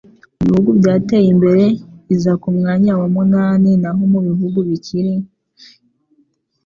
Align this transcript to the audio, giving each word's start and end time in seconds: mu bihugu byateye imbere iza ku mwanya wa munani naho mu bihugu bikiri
mu 0.31 0.41
bihugu 0.49 0.69
byateye 0.79 1.27
imbere 1.33 1.63
iza 2.13 2.33
ku 2.41 2.47
mwanya 2.57 2.91
wa 2.99 3.07
munani 3.15 3.71
naho 3.81 4.01
mu 4.13 4.19
bihugu 4.27 4.59
bikiri 4.67 5.13